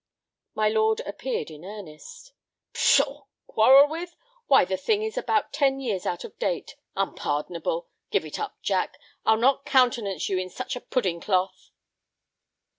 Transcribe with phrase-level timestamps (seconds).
[0.55, 2.33] My lord appeared in earnest.
[2.73, 3.25] "Pshaw!
[3.45, 4.15] Quarrel with?
[4.47, 6.75] Why, the thing is about ten years out of date.
[6.95, 7.87] Unpardonable!
[8.09, 11.69] Give it up, Jack; I'll not countenance you in such a pudding cloth."